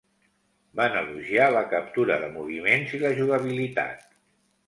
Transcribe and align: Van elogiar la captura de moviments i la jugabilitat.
Van 0.79 0.95
elogiar 1.01 1.49
la 1.55 1.61
captura 1.73 2.17
de 2.23 2.31
moviments 2.37 2.97
i 2.99 3.01
la 3.05 3.11
jugabilitat. 3.21 4.09